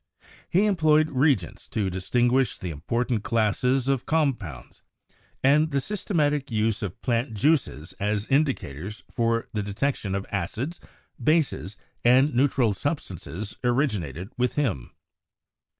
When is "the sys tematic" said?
5.69-6.49